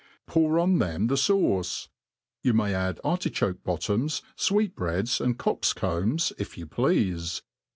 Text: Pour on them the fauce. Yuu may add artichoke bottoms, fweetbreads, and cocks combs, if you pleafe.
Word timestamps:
Pour 0.25 0.57
on 0.57 0.79
them 0.79 1.05
the 1.05 1.13
fauce. 1.15 1.89
Yuu 2.43 2.53
may 2.55 2.73
add 2.73 2.99
artichoke 3.03 3.63
bottoms, 3.63 4.23
fweetbreads, 4.35 5.21
and 5.21 5.37
cocks 5.37 5.73
combs, 5.73 6.33
if 6.39 6.57
you 6.57 6.65
pleafe. 6.65 7.43